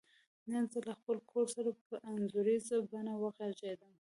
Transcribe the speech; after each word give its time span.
نن 0.51 0.63
زه 0.71 0.79
له 0.87 0.93
خپل 0.99 1.17
کور 1.31 1.45
سره 1.55 1.69
په 1.89 1.95
انځوریزه 2.11 2.75
بڼه 2.91 3.13
وغږیدم. 3.17 3.93